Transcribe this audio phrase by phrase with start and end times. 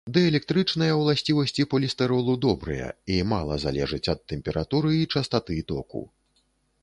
[0.15, 6.01] Дыэлектрычныя ўласцівасці полістыролу добрыя і мала залежаць ад тэмпературы і частаты току.